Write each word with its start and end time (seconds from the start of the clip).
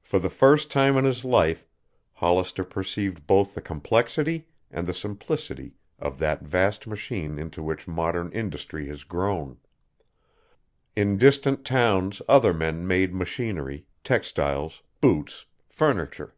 For 0.00 0.20
the 0.20 0.30
first 0.30 0.70
time 0.70 0.96
in 0.96 1.04
his 1.04 1.24
life 1.24 1.66
Hollister 2.12 2.62
perceived 2.62 3.26
both 3.26 3.52
the 3.56 3.60
complexity 3.60 4.46
and 4.70 4.86
the 4.86 4.94
simplicity 4.94 5.74
of 5.98 6.20
that 6.20 6.42
vast 6.42 6.86
machine 6.86 7.36
into 7.36 7.60
which 7.60 7.88
modern 7.88 8.30
industry 8.30 8.86
has 8.86 9.02
grown. 9.02 9.58
In 10.94 11.18
distant 11.18 11.64
towns 11.64 12.22
other 12.28 12.54
men 12.54 12.86
made 12.86 13.12
machinery, 13.12 13.86
textiles, 14.04 14.82
boots, 15.00 15.46
furniture. 15.68 16.36